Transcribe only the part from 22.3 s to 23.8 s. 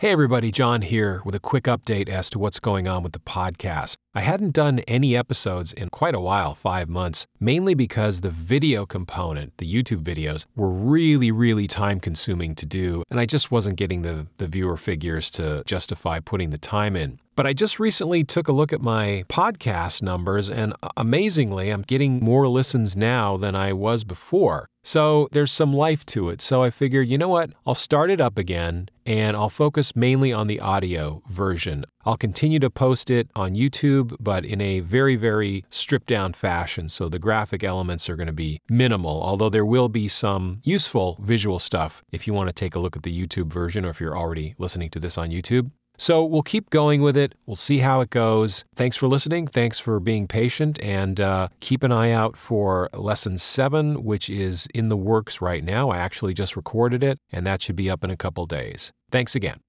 listens now than I